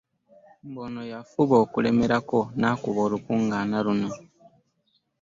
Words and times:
Mbu 0.67 0.79
ono 0.85 1.01
yafuba 1.13 1.55
okulemerako 1.63 2.39
n'akuba 2.59 2.99
Olukuŋŋaana 3.05 3.77
luno 3.85 4.09